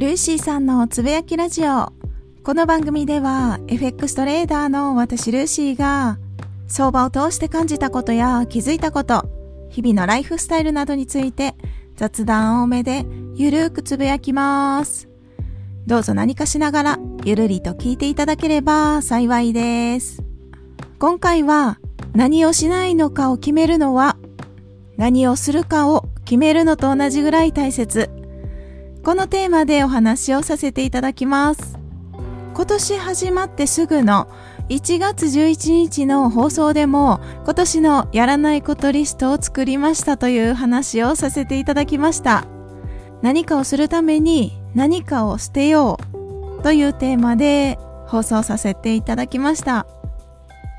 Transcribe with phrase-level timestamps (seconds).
[0.00, 1.92] ルーシーさんのつぶやきラジオ。
[2.42, 6.18] この番組では FX トレーダーの私ルーシーが
[6.68, 9.28] 相場を通して感じたことや気づいたこと、
[9.68, 11.54] 日々のライフスタイルなどについて
[11.96, 13.04] 雑談多めで
[13.34, 15.06] ゆるーくつぶやきます。
[15.86, 20.22] どうぞ何かしながらゆるりと聞いていただければ幸いです。
[20.98, 21.78] 今回は
[22.14, 24.16] 何をしないのかを決めるのは
[24.96, 28.19] 何をするかを決めるのと同じぐらい大切。
[29.02, 31.78] このテーマでお話をさせていただきます。
[32.54, 34.28] 今年始まってすぐの
[34.68, 42.44] 1月11日の放送でも今年のやらないことリストを作りましたという話をさせていただきました。
[43.22, 45.98] 何かをするために何かを捨てよ
[46.58, 49.86] うというテーマで放送させていただきました。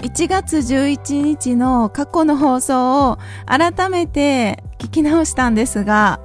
[0.03, 6.19] 1月11日の過去の放送を改めて聞き直したんですが、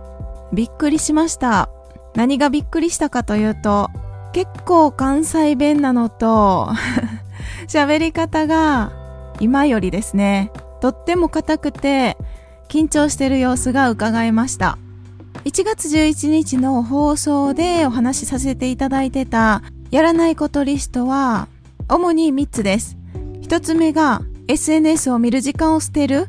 [0.52, 1.70] びっくりしました。
[2.16, 3.90] 何がびっくりしたかというと、
[4.32, 6.68] 結構関西弁なのと
[7.68, 8.92] 喋り方が
[9.38, 10.50] 今よりですね、
[10.80, 12.16] とっても硬くて
[12.68, 14.78] 緊張してる様子が伺えました。
[15.44, 21.46] 1月11日の放送でお話しさせていただいてたやらないことリストは
[21.88, 22.96] 主に3つです。
[23.42, 26.28] 1つ目が SNS を見る時間を捨てる。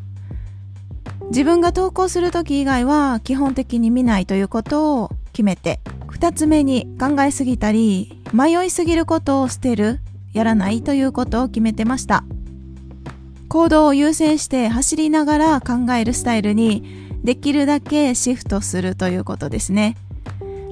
[1.30, 10.00] 自分が投稿するとき以外は基本的に見ないということを決めて、二つ目に考えすぎたり、迷いすぎることを捨てる、
[10.34, 12.24] やらないということを決めてました。
[13.50, 16.84] 行動を優先して走りながら考えるスタイルに
[17.24, 19.96] できるだけシフトするということですね。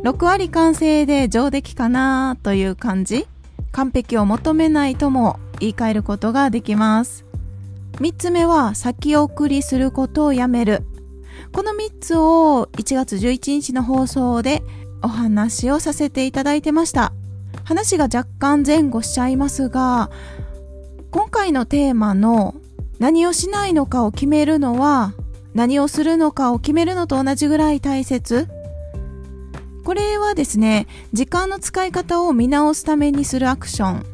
[0.03, 3.27] 6割完成で上出来かなという感じ。
[3.71, 7.24] 完璧を求めないとも言い換えることができます。
[7.95, 10.83] 3つ目は先送りすることをやめる。
[11.51, 14.61] この3つを1月11日の放送で
[15.01, 17.13] お話をさせていただいてました。
[17.63, 20.09] 話が若干前後しちゃいますが、
[21.11, 22.55] 今回のテーマの
[22.99, 25.13] 何をしないのかを決めるのは
[25.53, 28.49] 何をするのかを決めるのと同じぐらい大切。
[29.85, 34.05] これはですね、時間の使い方を見直すためにするアクション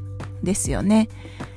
[0.43, 1.09] ですよね。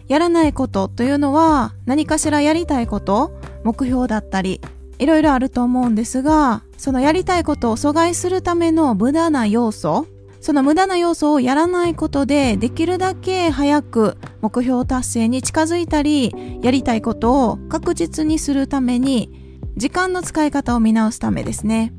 [0.08, 3.32] やらないことというのは何かしらやりたいこと、
[3.64, 4.60] 目標だったり、
[4.98, 10.06] いろいろあると思うんですが、そのやりたいことを阻害するための無駄な要素、
[10.40, 21.94] その無駄な要素をやらないことで、できるだけ早く目標達成に近づいたり、やりたいことを確実にするために、時間の使い方を見直すためですね。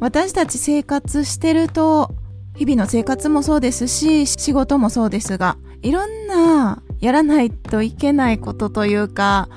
[0.00, 2.10] 私たち生活してると、
[2.56, 9.48] 日々の生活もそうですし、仕事もそうですが、いろんなやらないといけないことというか、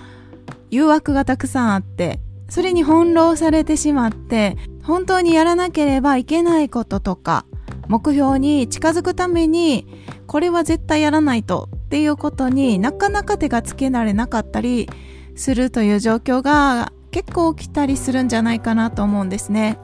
[0.70, 7.46] 誘惑がたくさんあって、それに翻弄されてしまって、本当にやらなければいけないこととか、
[7.88, 9.88] 目標に近づくために、
[10.28, 14.88] これは絶対やらないとっていうことになかなか手がつけられなかったり
[15.36, 19.80] するという状況が結構起きたりするんじゃないかなと思うんですね。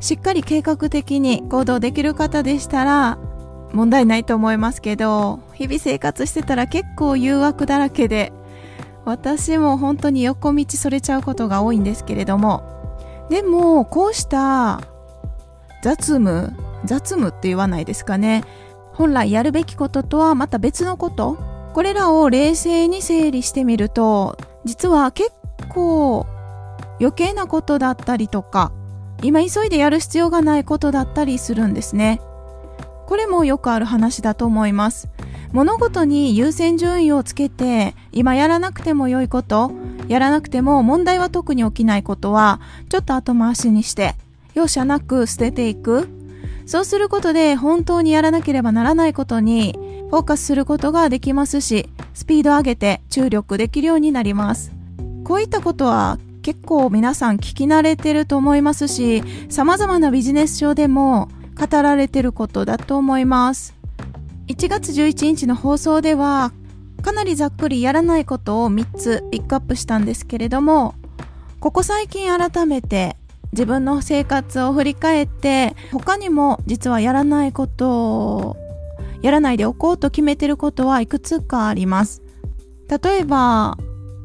[0.00, 3.18] しっかり計画的に行動できる方でしたら
[3.72, 8.32] 問題ないと思いますけど、日々生活してたら結構誘惑だらけで
[9.04, 12.62] 私も本当に横道それちゃうことが多いんですけれども
[13.28, 14.80] でもこうした
[15.82, 16.52] 雑務
[16.84, 18.44] 雑務って言わないですかね
[18.92, 21.38] 本来やるべきこととはまた別のこと
[21.72, 25.32] これらを冷静に整理してみると実は結
[25.68, 26.26] 構
[27.00, 28.72] 余計なことだったりとか
[29.22, 32.20] 今急いでやる必要がないことだったりするんですね。
[33.06, 35.08] これもよくある話だと思います。
[35.52, 39.72] 物事に優先順位をつけて今やらなくても良いこと
[40.06, 44.14] やらなくても問題は特に起きないことはちょっと後回しにして
[44.54, 46.08] 容赦なく捨てていく。
[46.66, 49.72] そうすることで本当にやらなければならないことに
[50.10, 54.72] フォーカスすることができますしスピードを上げて注力できるようになります。
[55.24, 61.28] こういったことは結構皆さん聞き慣れてると思いますし様々なビジネス書でも
[61.58, 63.74] 語られてることだと思います。
[64.48, 66.52] 1月11日の放送では
[67.02, 70.94] かなりざっくりやらないことを3つピックアップしたんですけれども
[71.60, 73.16] ここ最近改めて
[73.52, 78.56] 自分の生活を振り返って他にも実はやらないことを
[79.22, 82.22] やらないでおこうと決めてることはいくつかあります。
[82.88, 83.78] 例えば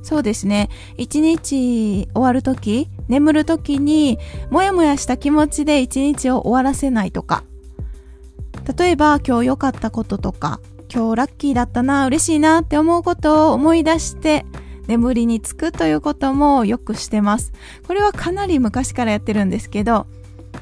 [0.05, 4.19] そうですね一日終わるとき眠るときに
[4.49, 7.43] もやもやした気持ちで一日を終わらせないとか
[8.77, 10.59] 例えば今日良かったこととか、
[10.91, 14.45] 今日ラッキーだったな、嬉しいなって思うことを思い出して
[14.87, 17.53] 眠りにつくということもよくしてます。
[17.85, 20.07] これはかなり昔からやってるんですけど、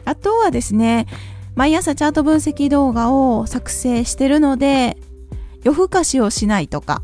[0.04, 1.08] あとはですね、
[1.56, 4.98] 毎朝チャート分析動画を作成してるので、
[5.64, 7.04] 夜更かしをしないとか、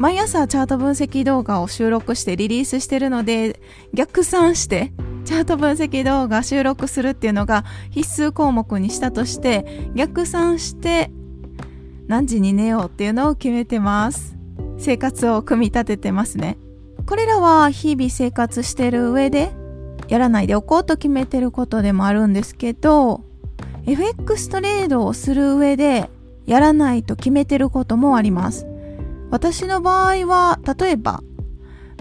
[0.00, 3.60] 毎朝チャート分析動画を収録してリリースしてるので、
[3.92, 4.94] 逆算して
[5.26, 11.10] チャート分析動画収録するっていうのが必須項目にしたとして、逆算して
[12.06, 14.38] 何時に寝ようっていうのを決めてます。
[14.78, 16.56] 生活を組み立ててますね。
[17.06, 19.50] これらは日々生活してる上で
[20.08, 23.22] やらないでおこうと決めてることでもあるんですけど、
[23.84, 26.08] FX トレードをする上で
[26.46, 28.69] やらないと決めてることもあります。
[29.30, 31.22] 私の場合は、例えば、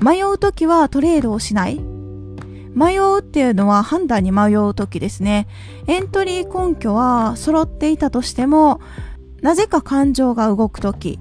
[0.02, 1.80] 迷うときはトレードをしない。
[2.76, 5.48] 迷うっていうのは判断に迷うときですね。
[5.88, 8.80] エントリー根拠は揃っていたとしても、
[9.42, 11.20] なぜか感情が動くとき、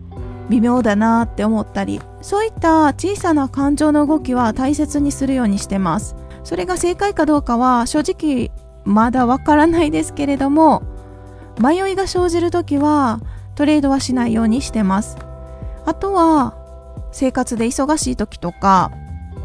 [0.48, 6.16] 微妙だなって思ったり、そういった小さな感情の動きは大切にするようにしてます。
[6.44, 8.50] それが正解かどうかは正直
[8.84, 10.82] まだわからないですけれども、
[11.60, 13.20] 迷いが生じるときは
[13.54, 15.16] トレードはしないようにしてます。
[15.88, 16.54] あとは
[17.12, 18.92] 生活で忙しい時とか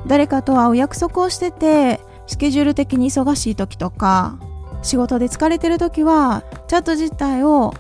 [0.08, 4.38] 誰かと会う約束をしててスケジュール的に忙しい時とか
[4.82, 7.74] 仕事で疲れてる時はチャート自体を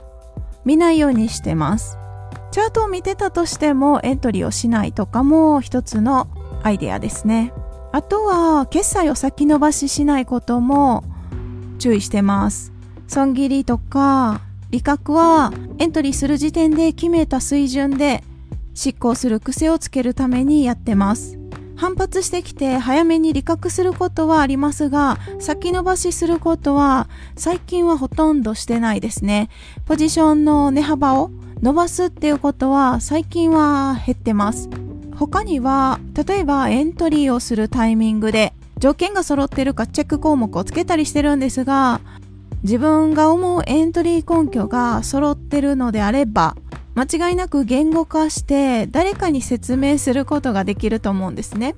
[0.63, 1.97] 見ないようにしてます。
[2.51, 6.29] チャートを見てたとしてもエントリーをしないとかも一つの
[6.63, 7.51] アイデアですね。
[7.91, 11.03] あとは決済を先延ばししないことも
[11.79, 12.71] 注意してます。
[13.09, 14.39] 損切りとか
[14.69, 18.23] 利確はエントリーする時点で決めた水準で
[18.73, 21.37] 執行する癖をつけるためにやってます。
[21.75, 29.49] 反発してきて早めに利確することはありますが、先延ばしすることは最近はほとんどしてないですね。
[29.85, 31.31] ポジションの値幅を
[31.61, 34.69] 伸ばすっていうことは最近は減ってます。
[35.15, 42.01] 他には、例えばエントリーをするタイミングで条件が揃ってるかチェック項目をつけたりしてるんですが、
[42.63, 46.55] 自分が思うエントリー根拠が揃ってるのであれば、
[46.95, 51.75] 間違いなく言語化して誰かに説明することができると思うんですね。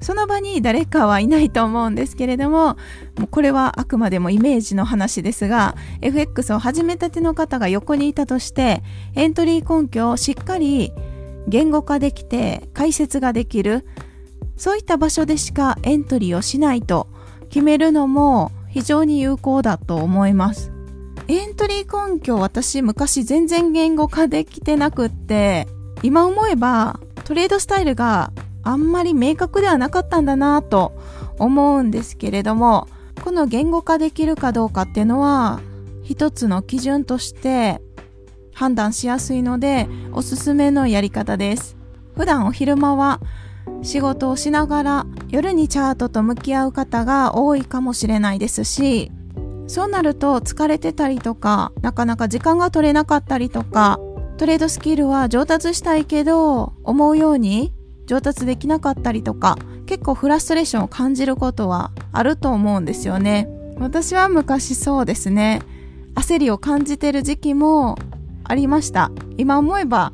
[0.00, 2.76] その場に誰かはいないと思うんですけれども、
[3.18, 8.82] もうこれはあくまでもイメージの話ですが、FX を始めたての方が横にいたとして、
[9.16, 10.92] エントリー根拠をしっかり
[11.48, 13.84] 言語化できて解説ができる、
[14.56, 17.08] そういった場所でしかエントリーをしないと
[17.48, 20.77] 決めるのも非常に有効だと思います。
[21.30, 25.68] エントリー根拠私昔全然言語化できてなくって、
[26.02, 28.32] 今思えばトレードスタイルが
[28.62, 30.92] あんまり明確ではなかったんだなと
[31.38, 32.88] 思うんですけれども、
[33.22, 35.60] この言語化できるかどうかっていうのは
[36.02, 37.82] 一つの基準として
[38.54, 41.76] 判断しやすいのでおすすめのやり方です。
[42.16, 43.20] 普段お昼間は
[43.82, 49.12] 仕事をしながら夜にチャートと向き合う方が多いかもしれないですし、
[49.68, 54.00] そうなると疲れてたりとか、なかなか時間が取れなかったりとか、
[54.38, 57.72] トレードスキルは上達したいけど、思うように
[58.06, 63.48] 上達できなかったりとか、結構フラストレーションを感じることはあると思うんですよね。
[63.78, 65.62] 私は昔そうですね。
[66.14, 67.96] 焦りを感じてる時期も
[68.44, 69.10] ありました。
[69.36, 70.12] 今思えば、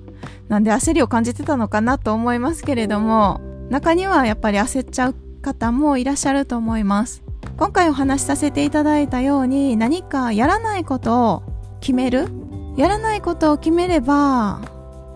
[0.48, 3.40] なんで焦りを感じてたのかなと思いますけれども、
[3.70, 7.23] 中にはやっぱり焦っちゃう方もいらっしゃると思います。
[7.56, 11.42] 今回お話しさせていただいたように何かやらないことを
[11.80, 12.28] 決める？
[12.76, 14.60] やらないことを決めれば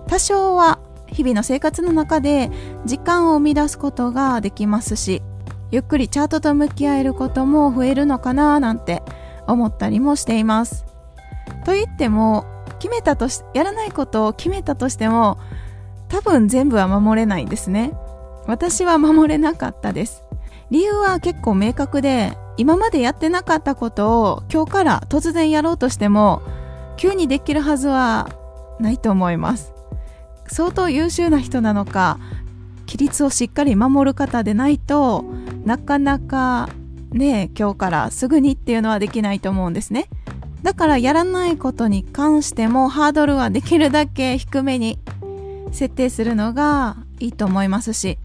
[0.07, 0.79] 多少は
[1.09, 2.51] 日々の生活の中で
[2.85, 5.21] 時間を生み出すことができますし
[5.73, 9.03] ゆっくりチャートと向き合えることも増えるのかななんて
[9.49, 10.85] 思ったりもしています。
[11.65, 12.45] と言っても
[12.79, 15.39] 決めたとしやらないことを決めたとしても
[16.09, 17.95] 多分全部は守れないんですね。
[18.47, 20.23] 私は守れなかったです。
[20.71, 26.43] 理由は結構明確で、今までやってなかったことを今日から突然やろうとしても、
[26.97, 28.29] 急にできるはずは
[28.81, 29.73] ないと思います。
[30.47, 32.19] 相当優秀な人なのか、
[32.89, 35.25] 規律をしっかり守る方でないと
[35.65, 36.71] なかなか
[37.13, 40.09] ね今日からすぐにっていうのはできないと思うんですね
[40.63, 44.99] だからやらないことに関してもハードルはできるだけ低めに
[45.71, 48.19] 設定するのがいいと思いますし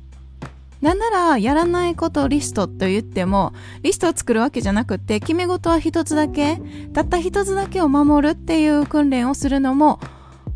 [0.84, 6.62] なんなら、やらないことリストと言っても、リストを作るわけじゃなくて、決め事は一つだけ、
[6.92, 10.02] たった一つだけを守るっていう訓練をするのも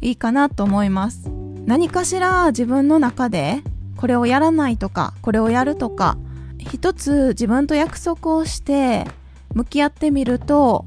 [0.01, 1.31] いいかなと思います。
[1.65, 3.63] 何かしら自分の中で、
[3.95, 6.17] これをやらないとか、これをやるとか、
[6.59, 9.07] 一つ自分と約束をして、
[9.53, 10.83] 向き合ってみると、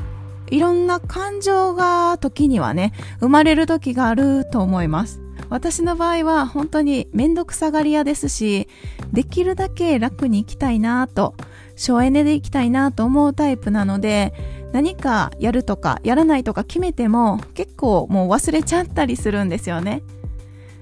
[0.50, 5.20] いろんな感情が時にはね、生まれる時があると思います。
[5.50, 8.69] 私の場合は本当にめんどくさがり屋ですし、
[9.12, 11.35] できるだけ楽に行きたいなと、
[11.76, 14.33] 省エネで行きたいなと思うタイプなので、
[14.73, 20.02] 何かやるとかやらないとか決めても結構もう忘れちゃったりするんですよね。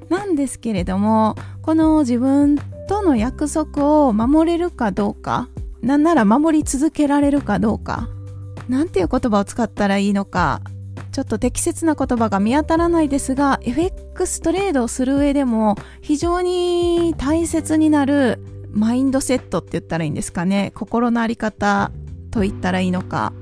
[0.08, 2.56] なんですけれどもこの自分
[2.88, 5.48] との約束を守れるかどうか
[5.82, 8.08] なんなら守り続けられるかどうか
[8.68, 10.62] なんていう言葉を使ったらいいのか
[11.18, 18.38] ちょっと適切な言葉が見当たらないですが FX トレードをする上でも非常に大切になる
[18.70, 20.70] マインドセットって言ったらいいんですかね。
[20.76, 21.90] 心の在り方
[22.30, 23.32] と言ったらいいのか。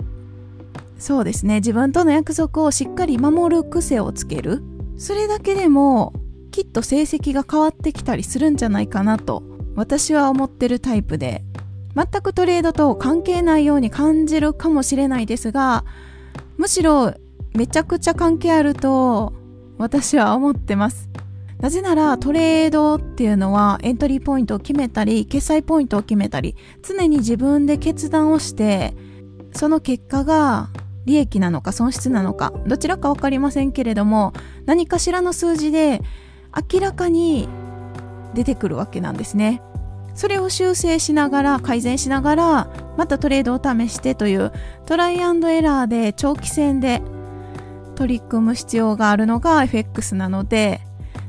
[0.98, 1.56] そうですね。
[1.56, 4.62] 自分との約束をしっかり守る癖をつける。
[4.96, 6.14] それだけでも
[6.52, 9.42] きっと成績が変わってきたりするんじゃないかなと
[9.74, 11.44] 私は思ってるタイプで。
[11.94, 15.84] 全くトレードと関係ないように感じるかもしれないですが
[16.58, 17.14] むしろ
[17.56, 19.32] めちゃくちゃ関係あると
[19.78, 21.08] 私は思ってます
[21.58, 28.94] なぜならトレードっていうのはエントリーポイントを決めたり決済ポイントを決めたり常に自分で決断をして
[29.54, 30.68] その結果が
[31.06, 34.34] 利益なのか損失なのかどちらかわかりませんけれども
[34.66, 36.02] 何かしらの数字で
[36.72, 37.48] 明らかに
[38.34, 39.62] 出てくるわけなんですね。
[40.14, 44.50] それを修正しながら改善しながらまたトレードを試してという
[44.86, 47.02] トライアンドエラーで長期戦で
[47.96, 50.80] 取り組む必要があるのが FX なので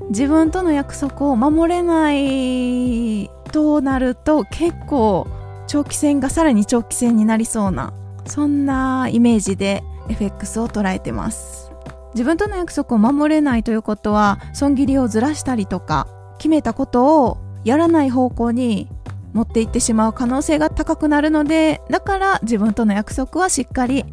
[0.09, 5.27] 自分との約束を守れないとなると結構
[5.65, 7.93] 長期戦がさらに長期戦になりそうな
[8.25, 11.71] そんなイメージで FX を捉えてます。
[12.13, 16.07] 自分との約束を守れないということは損切りをずらしたりとか
[16.39, 18.89] 決めたことをやらない方向に
[19.33, 24.03] 持っていってしまう可能性が高くなるのでだから自分との約束はしっかり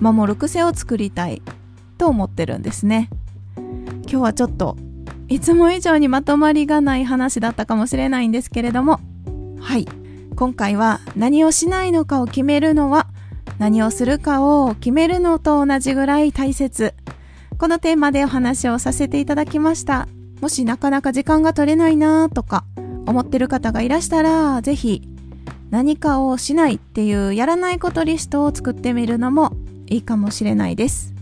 [0.00, 1.42] 守る癖を作りたい。
[1.98, 3.10] と思ってるんですね
[3.56, 4.76] 今日はちょっと
[5.28, 9.00] いつも以上にまとまりがない話だったかもしれないんですけれども
[9.60, 9.86] はい
[10.34, 13.08] 今回は何をしないのかを決めるのは
[13.58, 16.94] 何をするかを決めるのと同じぐらい大切
[17.58, 20.06] このテーマでお話をさせていただきました。
[20.40, 22.64] もしなかなか時間が取れないなとか
[23.06, 25.02] 思ってる方がいらしたら、ぜひ
[25.70, 31.14] 何かをしないっていうやらないことリストを作ってみるのもいいかもしれないです。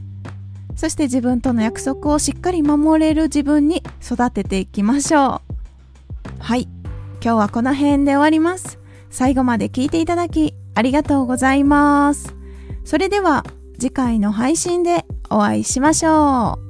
[0.76, 5.56] そして自分との約束をしっかり守れる自分に育てていきましょう。
[6.38, 6.68] はい。
[7.23, 8.78] 今日はこの辺で終わります。
[9.11, 12.37] 最後まで聞いていただきありがとうございます。
[12.85, 13.45] それでは
[13.80, 16.65] 次回の配信でお会いしましょう。